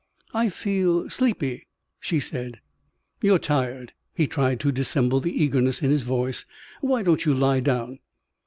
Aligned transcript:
"I 0.33 0.49
feel 0.49 1.11
sleepy," 1.11 1.67
she 1.99 2.19
said. 2.19 2.59
"You're 3.21 3.37
tired." 3.37 3.93
He 4.15 4.25
tried 4.25 4.59
to 4.61 4.71
dissemble 4.71 5.19
the 5.19 5.43
eagerness 5.43 5.83
in 5.83 5.91
his 5.91 6.01
voice. 6.01 6.43
"Why 6.81 7.03
don't 7.03 7.23
you 7.23 7.35
lie 7.35 7.59
down?" 7.59 7.99